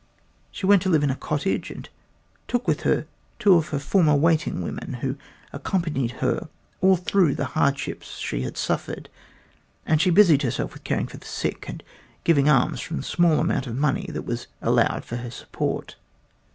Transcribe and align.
She 0.49 0.65
went 0.65 0.81
to 0.81 0.89
live 0.89 1.03
in 1.03 1.11
a 1.11 1.15
cottage 1.15 1.69
and 1.69 1.87
took 2.47 2.67
with 2.67 2.81
her 2.81 3.05
two 3.37 3.53
of 3.53 3.67
her 3.67 3.77
former 3.77 4.15
waiting 4.15 4.63
women 4.63 4.93
who 5.01 5.15
accompanied 5.53 6.13
her 6.25 6.49
all 6.81 6.95
through 6.95 7.35
the 7.35 7.45
hardships 7.53 8.17
she 8.17 8.41
had 8.41 8.57
suffered, 8.57 9.09
and 9.85 10.01
she 10.01 10.09
busied 10.09 10.41
herself 10.41 10.73
with 10.73 10.83
caring 10.85 11.05
for 11.05 11.17
the 11.17 11.27
sick 11.27 11.65
and 11.69 11.83
giving 12.23 12.49
alms 12.49 12.81
from 12.81 12.97
the 12.97 13.03
small 13.03 13.39
amount 13.39 13.67
of 13.67 13.75
money 13.77 14.09
that 14.09 14.25
was 14.25 14.47
allowed 14.59 15.05
for 15.05 15.17
her 15.17 15.29
support. 15.29 15.97